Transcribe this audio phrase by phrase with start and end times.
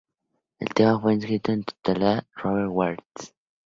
[0.59, 3.35] El tema fue escrito en su totalidad por Roger Waters.